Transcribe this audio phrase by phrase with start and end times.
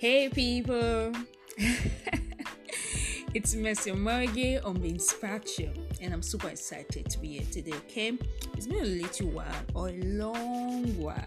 [0.00, 1.12] Hey people,
[3.34, 5.68] it's Messi Morgan on the Inspired Show,
[6.00, 7.74] and I'm super excited to be here today.
[7.74, 8.16] Okay,
[8.54, 9.44] it's been a little while
[9.74, 11.26] or a long while,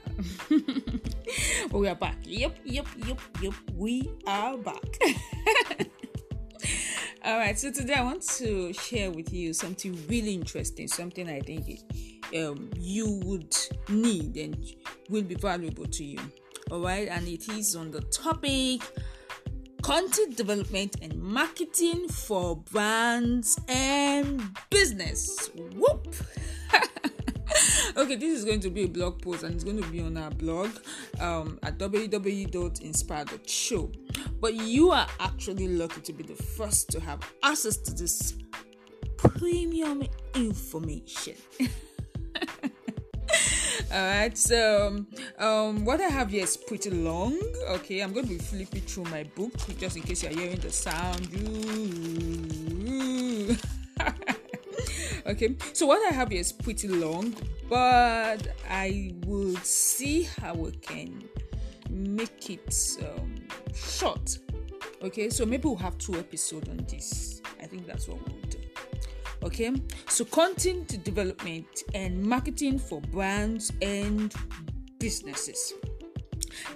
[0.49, 2.17] but we are back.
[2.23, 4.97] Yep, yep, yep, yep, we are back.
[7.25, 11.41] All right, so today I want to share with you something really interesting, something I
[11.41, 11.81] think
[12.35, 13.55] um, you would
[13.89, 14.57] need and
[15.11, 16.17] will be valuable to you.
[16.71, 18.81] All right, and it is on the topic
[19.83, 25.49] content development and marketing for brands and business.
[25.75, 26.15] Whoop!
[27.97, 30.15] okay, this is going to be a blog post and it's going to be on
[30.17, 30.69] our blog
[31.19, 33.91] um, at www.inspire.show.
[34.39, 38.35] But you are actually lucky to be the first to have access to this
[39.17, 40.03] premium
[40.33, 41.35] information.
[43.93, 45.05] all right so
[45.37, 48.01] um, what i have here is pretty long okay?
[48.01, 51.29] I'm going to be flipping through my book just in case you're hearing the sound.
[55.25, 57.33] Okay so what i have here is pretty long
[57.69, 61.23] but i will see how we can
[61.89, 63.35] make it um,
[63.73, 64.37] short.
[65.01, 67.41] Okay so maybe we'll have two episodes on this.
[67.61, 68.62] I think that's what we'll do
[69.43, 69.71] okay?
[70.07, 74.33] So content development and marketing for brands and
[74.99, 75.73] businesses.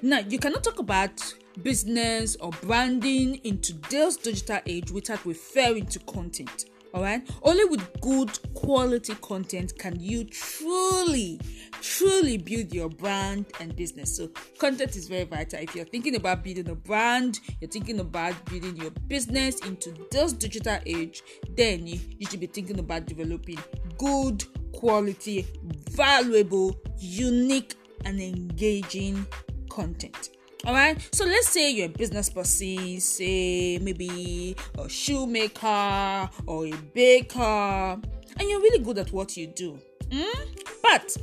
[0.01, 5.99] Now you cannot talk about business or branding in today's digital age without referring to
[5.99, 7.27] content all right?
[7.43, 11.39] Only with good quality content can you truly
[11.79, 14.17] truly build your brand and business.
[14.17, 15.59] So content is very vital.
[15.59, 20.33] If you're thinking about building a brand you're thinking about building your business into this
[20.33, 21.21] digital age
[21.55, 21.99] then you,
[22.29, 23.59] should be thinking about developing
[23.97, 25.45] good quality
[25.91, 29.25] valuable unique and engaging
[29.69, 30.36] content
[30.67, 36.73] all right so let's say you're a business person say maybe a shoemaker or a
[36.93, 37.99] baker
[38.39, 40.47] and you're really good at what you do mm?
[40.83, 41.17] but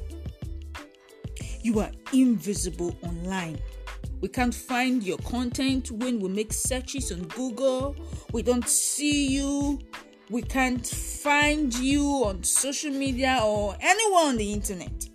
[1.65, 3.59] you are invisible online.
[4.21, 7.97] We can't find your content when we make searches on google.
[8.33, 9.81] We don't see you.
[10.29, 15.09] We can't find you on social media or anywhere on the internet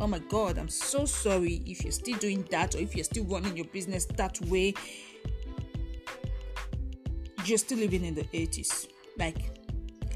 [0.00, 3.24] oh my god i'm so sorry if you're still doing that or if you're still
[3.24, 4.74] running your business that way.
[7.44, 8.88] You're still living in the 80s
[9.18, 9.36] like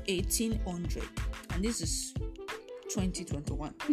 [0.09, 1.03] 1800
[1.53, 2.15] and this is
[2.89, 3.75] 2021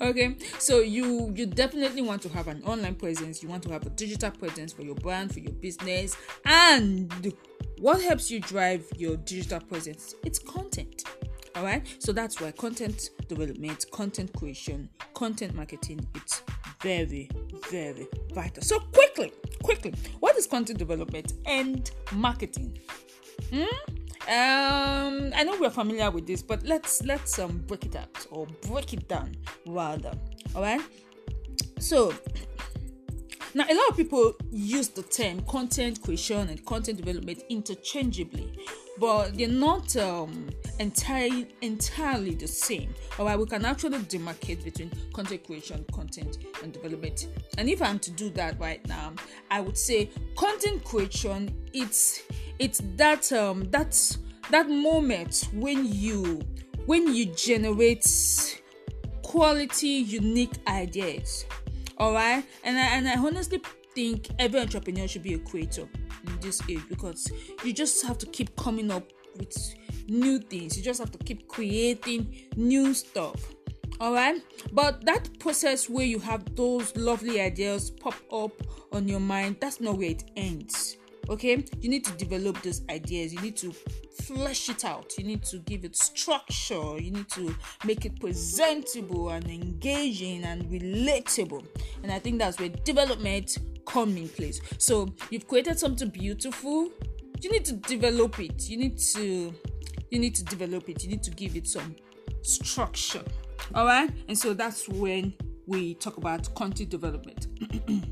[0.00, 3.42] okay so you you definitely want to have an online presence.
[3.42, 7.32] You want to have a digital presence for your brand for your business and
[7.78, 10.16] what helps you drive your digital presence?
[10.24, 11.04] It's content
[11.58, 11.82] all right?
[11.98, 16.42] So that's why content development content creation content marketing it's
[16.80, 17.28] very
[17.70, 18.62] very vital.
[18.62, 19.32] So quickly
[19.62, 22.78] quickly what is content development and marketing?
[23.52, 23.64] Hmm?
[24.28, 28.46] um i know we're familiar with this but let's let's um break it out or
[28.68, 29.34] break it down
[29.66, 30.12] rather.
[30.54, 30.80] All right?
[31.80, 32.12] So
[33.54, 38.52] now a lot of people use the term content creation and content development interchangeably
[38.98, 40.48] but they're not um,
[40.78, 42.94] entirely entirely the same.
[43.18, 47.28] Alright, we can actually demarcate between content creation, content and development.
[47.56, 49.12] And if I'm to do that right now,
[49.50, 52.22] I would say content creation it's
[52.58, 54.18] it's that um that's
[54.50, 56.40] that moment when you
[56.86, 58.60] when you generate
[59.22, 61.44] quality unique ideas
[61.98, 63.60] all right and I, and I honestly
[63.98, 65.88] think every entrepreneur should be a creator
[66.28, 67.32] in this age because
[67.64, 69.02] you just have to keep coming up
[69.36, 69.74] with
[70.06, 70.78] new things.
[70.78, 73.56] You just have to keep creating new stuff.
[73.98, 78.52] All right, but that process where you have those lovely ideas pop up
[78.92, 80.96] on your mind, that's not where it ends.
[81.28, 83.72] Okay, you need to develop those ideas, you need to
[84.22, 87.52] flesh it out, you need to give it structure, you need to
[87.84, 91.66] make it presentable and engaging and relatable.
[92.04, 93.58] And I think that's where development
[93.88, 94.60] come in place.
[94.78, 96.90] So you've created something beautiful.
[97.40, 98.68] You need to develop it.
[98.68, 99.54] You need to
[100.10, 101.02] you need to develop it.
[101.02, 101.96] You need to give it some
[102.42, 103.22] structure.
[103.74, 104.10] All right?
[104.28, 105.34] And so that's when
[105.66, 107.48] we talk about content development.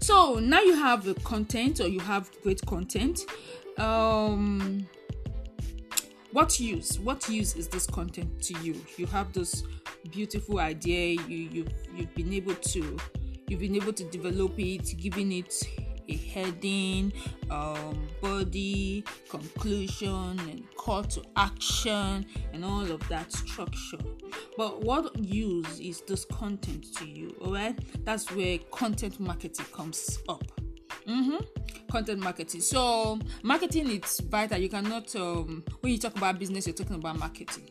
[0.00, 3.20] so now you have the content or you have great content.
[3.78, 4.86] Um
[6.32, 9.64] what use what use is this content to you you have this
[10.10, 12.98] beautiful idea you you've, you've been able to
[13.48, 15.62] you've been able to develop it giving it
[16.08, 17.12] a heading,
[17.50, 23.98] um, body, conclusion, and call to action, and all of that structure.
[24.56, 27.34] But what use is this content to you?
[27.40, 30.42] Alright, that's where content marketing comes up.
[31.06, 31.90] Mm-hmm.
[31.90, 32.60] Content marketing.
[32.60, 34.58] So marketing is vital.
[34.58, 37.68] You cannot um, when you talk about business, you're talking about marketing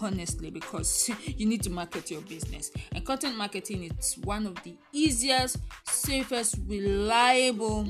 [0.00, 4.74] honestly because you need to market your business and content marketing is one of the
[4.92, 7.86] easiest safest reliable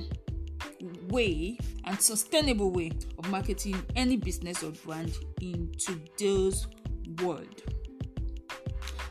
[1.09, 6.67] way and sustainable way of marketing any business or brand in today's
[7.23, 7.63] world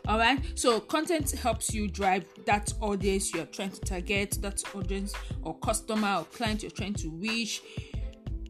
[0.07, 5.13] all right so content helps you drive that audience you're trying to target that audience
[5.43, 7.61] or customer or client you're trying to reach.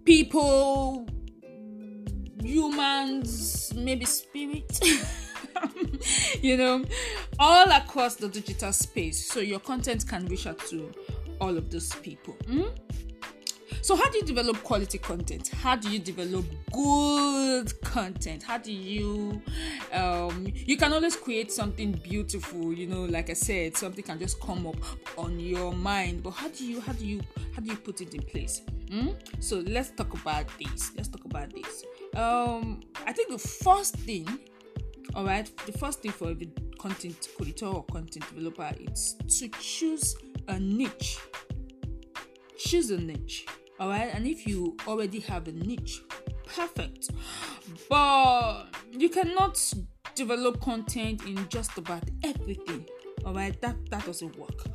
[0.05, 1.07] People
[2.41, 4.77] humans maybe spirit
[6.41, 6.83] you know
[7.39, 9.25] all across the digital space.
[9.31, 10.91] So your content can reach out to
[11.39, 12.35] all of those people.
[12.43, 12.75] Mm?
[13.83, 15.49] So, how do you develop quality content?
[15.49, 18.41] How do you develop good content?
[18.41, 19.41] How do you,
[19.91, 24.39] um, you can always create something beautiful, you know, like I said, something can just
[24.39, 24.77] come up
[25.17, 27.19] on your mind, but how do you, how do you,
[27.53, 28.61] how do you put it in place?
[28.87, 29.17] Mm?
[29.43, 30.93] So, let's talk about this.
[30.95, 31.83] Let's talk about this.
[32.15, 34.25] Um, I think the first thing,
[35.13, 36.35] all right, the first thing for a
[36.79, 40.15] content creator or content developer is to choose
[40.47, 41.17] a niche.
[42.57, 43.45] Choose a niche
[43.79, 46.01] all right and if you already have a niche
[46.45, 47.09] perfect.
[47.89, 49.61] But you cannot
[50.15, 52.85] develop content in just about everything.
[53.25, 54.65] All right that that doesn't work.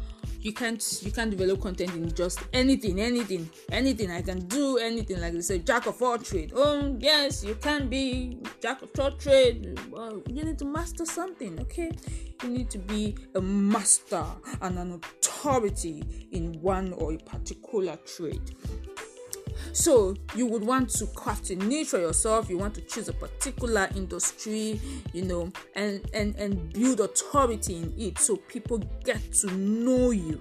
[0.41, 4.11] You can't you can't develop content in just anything anything anything.
[4.11, 6.53] I can do anything like they say jack of all trade.
[6.55, 9.79] Oh yes you can be jack of all trade.
[9.91, 11.91] Well, you need to master something okay?
[12.43, 14.25] You need to be a master
[14.63, 18.55] and an authority in one or a particular trade
[19.79, 22.51] so you would want to craft a niche for yourself.
[22.51, 24.81] You want to choose a particular industry,
[25.13, 30.41] you know, and and and build authority in it, so people get to know you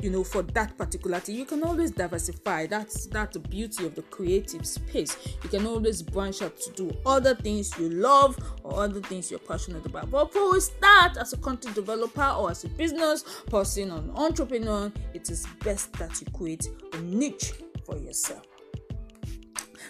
[0.00, 1.36] you know for that particular thing.
[1.36, 2.66] You can always diversify.
[2.66, 5.16] That's that's the beauty of the creative space.
[5.44, 9.38] You can always branch out to do other things you love or other things you're
[9.38, 10.10] passionate about.
[10.10, 14.10] But before we start as a content developer or as a business person or an
[14.16, 17.52] entrepreneur it is best that you create a niche
[17.84, 18.51] for yourself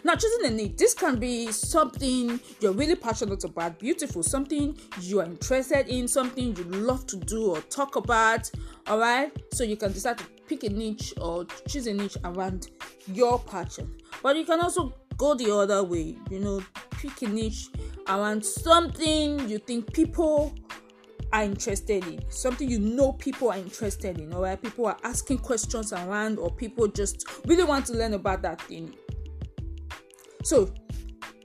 [0.04, 5.20] now, choosing a niche, this can be something you're really passionate about, beautiful, something you
[5.20, 8.50] are interested in, something you love to do or talk about.
[8.86, 12.70] All right, so you can decide to pick a niche or choose a niche around
[13.06, 17.68] your passion, but you can also go the other way, you know, pick a niche
[18.08, 20.52] around something you think people
[21.32, 24.60] are interested in something you know people are interested in or right?
[24.60, 28.94] people are asking questions around or people just really want to learn about that thing
[30.42, 30.72] so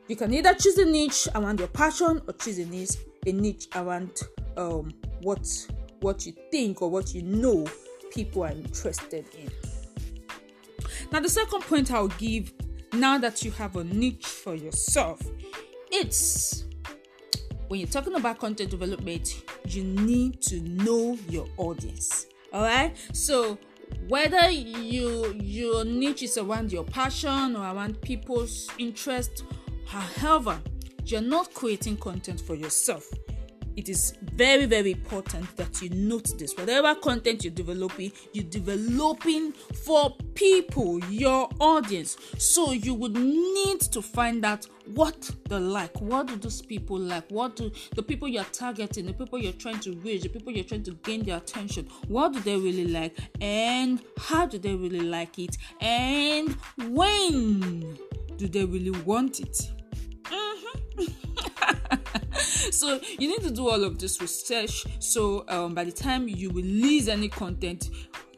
[0.08, 2.96] you can either choose a niche around your passion or choose a niche
[3.26, 4.12] a niche around
[4.56, 4.92] um,
[5.22, 5.48] what
[6.02, 7.66] what you think or what you know
[8.12, 9.52] people are interested in.
[11.12, 12.54] Now the second point I'll give
[12.94, 15.20] now that you have a niche for yourself,
[15.92, 16.66] it's
[17.68, 22.28] when you're talking about content development, you need to know your audience.
[22.54, 22.96] All right.
[23.12, 23.58] So
[24.08, 29.44] whether you your niche is around your passion or around people's interest
[29.86, 30.60] however
[31.06, 33.10] you're not creating content for yourself
[33.78, 36.54] it is very very important that you note this.
[36.58, 39.54] Whatever content you're developing you're developing
[39.86, 42.18] for people your audience.
[42.38, 47.30] So you would need to find out what they like what do those people like?
[47.30, 50.64] What do the people you're targeting the people you're trying to reach the people you're
[50.64, 53.18] trying to gain their attention what do they really like?
[53.42, 55.56] And how do they really like it?
[55.82, 56.58] And
[56.90, 57.98] when
[58.38, 59.72] do they really want it
[60.24, 61.04] mm-hmm.
[62.74, 64.86] so you need to do all of this research.
[65.00, 67.90] So um, by the time you release any content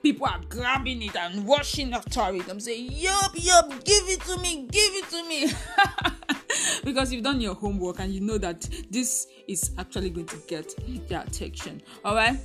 [0.02, 2.48] people are grabbing it and rushing after it.
[2.50, 5.52] I'm saying yup yup give it to me give it to me.
[6.84, 10.74] Because you've done your homework and you know that this is actually going to get
[11.08, 11.82] their attention.
[12.06, 12.38] All right?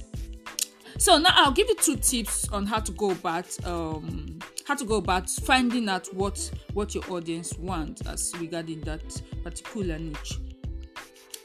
[0.98, 4.84] So now i'll give you two tips on how to go about um how to
[4.84, 9.02] go about finding out what what your audience wants as regarding that
[9.42, 10.38] particular niche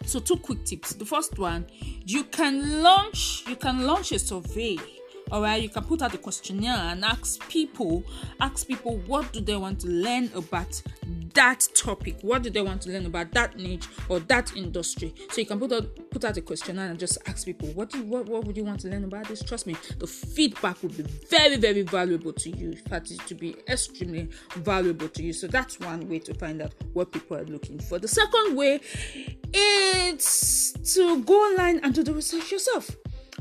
[0.10, 0.94] so two quick tips.
[0.94, 1.66] The first one
[2.06, 4.78] you can launch you can launch a survey
[5.32, 5.62] all right?
[5.62, 8.04] You can put out a questionnaire and ask people
[8.42, 10.82] ask people what do they want to learn about
[11.40, 12.18] that topic.
[12.22, 15.16] What do they want to learn about that niche or that industry?
[15.32, 18.00] So you can put out put out a questionnaire and just ask people, what do
[18.00, 19.42] you, what, what would you want to learn about this?
[19.42, 22.72] Trust me, the feedback will be very, very valuable to you.
[22.72, 25.32] In fact, it to be extremely valuable to you.
[25.32, 28.00] So that's one way to find out what people are looking for.
[28.00, 28.82] The second way
[29.54, 32.92] is to go online and do the research yourself.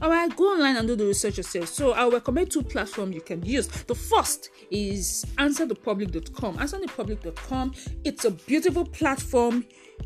[0.00, 1.68] All right, go online and do the research yourself.
[1.68, 3.66] So I'll recommend two platforms you can use.
[3.66, 6.58] The first is answerthepublic.com.
[6.58, 7.74] Answerthepublic.com.
[8.04, 9.64] It's a beautiful platform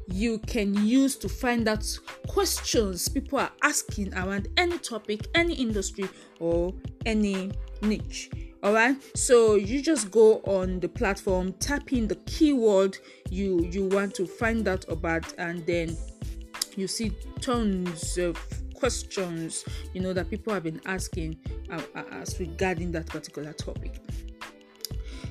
[0.08, 1.87] you can use to find out
[2.26, 6.08] questions people are asking around any topic, any industry,
[6.40, 6.72] or
[7.04, 8.30] any niche.
[8.62, 12.96] All right, so you just go on the platform, tap in the keyword
[13.28, 15.96] you you want to find out about, and then
[16.76, 18.38] you see tons of
[18.83, 21.37] questions you know that people have been asking
[21.71, 24.01] uh, uh, as regarding that particular topic.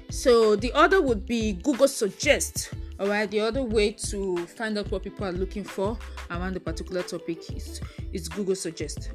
[0.09, 4.89] So the other would be google suggest all right the other way to find out
[4.89, 5.97] what people are looking for
[6.29, 7.81] around the particular topic is
[8.13, 9.11] is google suggest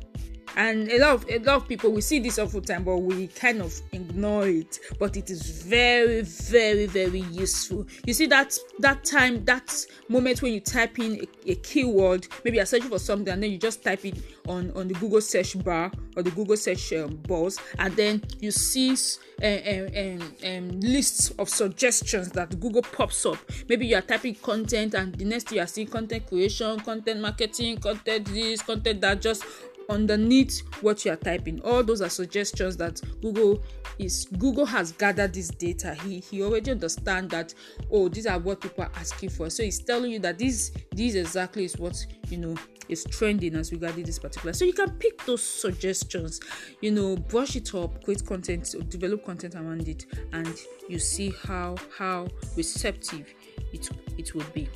[0.57, 3.29] and a lot of a lot of people we see this all time but we
[3.29, 4.79] kind of ignore it.
[4.99, 7.87] But it is very very very useful.
[8.07, 12.57] You see that that time that moment when you type in a, a keyword maybe
[12.57, 14.17] you're searching for something and then you just type it
[14.49, 18.51] on on the google search bar or the google search um, box and then you
[18.51, 18.97] see
[19.43, 23.37] uh, um, um, lists of suggestions that google pops up.
[23.69, 27.79] Maybe you are typing content and the next you are seeing content creation content marketing
[27.79, 29.45] content this content that just
[29.89, 31.61] underneath what you are typing.
[31.63, 33.63] All those are suggestions that google
[33.99, 35.95] is google has gathered this data.
[35.95, 37.55] He he already understand that
[37.91, 39.51] oh these are what people are asking for.
[39.51, 42.57] So he's telling you that this this exactly is what you know
[42.89, 44.53] is trending as regarding this particular.
[44.53, 46.41] So you can pick those suggestions
[46.81, 50.55] you know brush it up create content develop content around it and
[50.89, 52.27] you see how how
[52.57, 53.33] receptive
[53.73, 53.89] it
[54.19, 54.69] it will be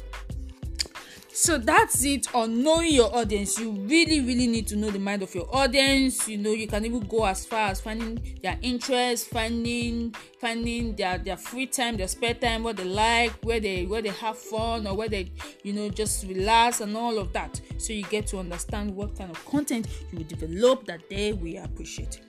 [1.41, 3.59] so that's it on knowing your audience.
[3.59, 6.29] You really really need to know the mind of your audience.
[6.29, 11.17] You know you can even go as far as finding their interest finding finding their
[11.17, 14.87] their free time their spare time what they like where they where they have fun
[14.87, 15.33] or where they
[15.63, 17.59] you know just relax and all of that.
[17.79, 21.65] So you get to understand what kind of content you will develop that they will
[21.65, 22.21] appreciate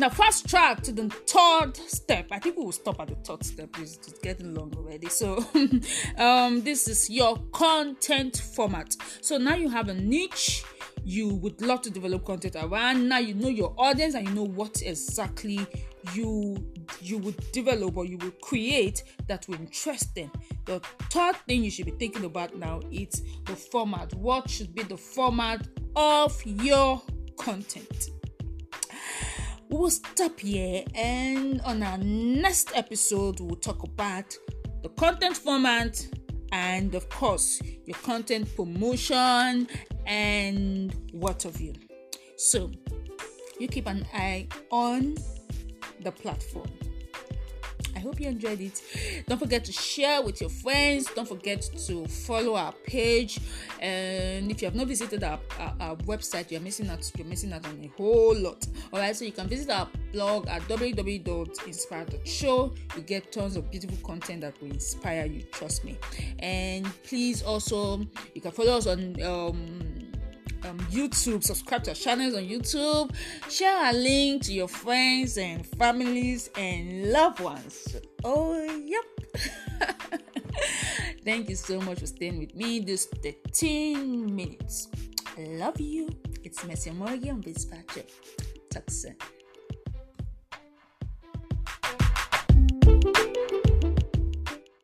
[0.00, 2.28] now, fast track to the third step.
[2.30, 3.68] I think we will stop at the third step.
[3.78, 5.10] It's, it's getting long already.
[5.10, 5.44] So,
[6.16, 8.96] um, this is your content format.
[9.20, 10.64] So now you have a niche
[11.04, 13.08] you would love to develop content around.
[13.08, 15.66] Now you know your audience and you know what exactly
[16.14, 16.56] you
[17.02, 20.30] you would develop or you will create that will interest them.
[20.64, 20.80] The
[21.10, 24.14] third thing you should be thinking about now is the format.
[24.14, 27.02] What should be the format of your
[27.38, 28.10] content?
[29.70, 34.36] We'll stop here and on our next episode we'll talk about
[34.82, 36.04] the content format
[36.52, 39.68] and of course your content promotion
[40.06, 41.72] and what of you.
[42.36, 42.70] So
[43.58, 45.16] you keep an eye on
[46.02, 46.70] the platform
[48.00, 48.82] I hope you enjoyed it.
[49.28, 51.06] Don't forget to share with your friends.
[51.14, 53.38] Don't forget to follow our page.
[53.78, 57.12] And if you have not visited our, our, our website, you're missing out.
[57.18, 58.66] You're missing out on a whole lot.
[58.90, 62.74] All right, so you can visit our blog at www.inspire.show.
[62.96, 65.42] You get tons of beautiful content that will inspire you.
[65.52, 65.98] Trust me.
[66.38, 68.00] And please also
[68.34, 69.22] you can follow us on.
[69.22, 69.99] Um,
[70.64, 73.14] um, YouTube, subscribe to our channels on YouTube,
[73.48, 77.96] share our link to your friends and families and loved ones.
[78.24, 79.04] Oh, yep.
[81.24, 84.88] Thank you so much for staying with me this 13 minutes.
[85.38, 86.08] I love you.
[86.42, 88.04] It's Messi Morgan on Dispatcher.
[88.70, 89.16] Talk soon.